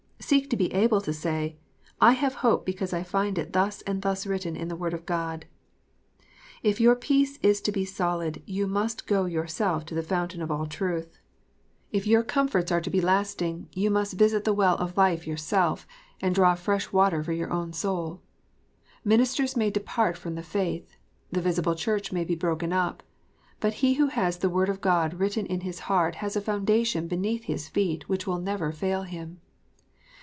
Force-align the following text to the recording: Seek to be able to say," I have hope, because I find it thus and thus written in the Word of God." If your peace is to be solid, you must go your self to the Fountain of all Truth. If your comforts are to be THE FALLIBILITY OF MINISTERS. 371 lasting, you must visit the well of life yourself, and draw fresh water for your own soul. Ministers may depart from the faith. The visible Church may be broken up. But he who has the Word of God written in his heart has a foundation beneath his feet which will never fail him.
Seek 0.23 0.49
to 0.51 0.55
be 0.55 0.71
able 0.73 1.01
to 1.01 1.11
say," 1.11 1.57
I 1.99 2.13
have 2.13 2.35
hope, 2.35 2.65
because 2.65 2.93
I 2.93 3.03
find 3.03 3.37
it 3.37 3.51
thus 3.51 3.81
and 3.81 4.01
thus 4.01 4.25
written 4.25 4.55
in 4.55 4.69
the 4.69 4.77
Word 4.77 4.93
of 4.93 5.05
God." 5.05 5.45
If 6.63 6.79
your 6.79 6.95
peace 6.95 7.37
is 7.41 7.59
to 7.61 7.71
be 7.71 7.83
solid, 7.83 8.41
you 8.45 8.65
must 8.65 9.07
go 9.07 9.25
your 9.25 9.47
self 9.47 9.83
to 9.87 9.95
the 9.95 10.03
Fountain 10.03 10.41
of 10.41 10.49
all 10.49 10.67
Truth. 10.67 11.19
If 11.91 12.07
your 12.07 12.23
comforts 12.23 12.71
are 12.71 12.79
to 12.79 12.89
be 12.89 12.99
THE 13.01 13.07
FALLIBILITY 13.07 13.33
OF 13.47 13.59
MINISTERS. 13.91 14.13
371 14.13 14.39
lasting, 14.39 14.39
you 14.39 14.39
must 14.39 14.45
visit 14.45 14.45
the 14.45 14.53
well 14.53 14.77
of 14.77 14.95
life 14.95 15.27
yourself, 15.27 15.85
and 16.21 16.33
draw 16.33 16.55
fresh 16.55 16.93
water 16.93 17.21
for 17.21 17.33
your 17.33 17.51
own 17.51 17.73
soul. 17.73 18.21
Ministers 19.03 19.57
may 19.57 19.69
depart 19.69 20.17
from 20.17 20.35
the 20.35 20.43
faith. 20.43 20.95
The 21.29 21.41
visible 21.41 21.75
Church 21.75 22.13
may 22.13 22.23
be 22.23 22.35
broken 22.35 22.71
up. 22.71 23.03
But 23.59 23.73
he 23.81 23.95
who 23.95 24.07
has 24.07 24.37
the 24.37 24.49
Word 24.51 24.69
of 24.69 24.79
God 24.79 25.15
written 25.15 25.45
in 25.45 25.61
his 25.61 25.79
heart 25.89 26.15
has 26.15 26.37
a 26.37 26.41
foundation 26.41 27.09
beneath 27.09 27.45
his 27.45 27.67
feet 27.67 28.07
which 28.07 28.25
will 28.25 28.39
never 28.39 28.71
fail 28.71 29.01
him. 29.03 29.41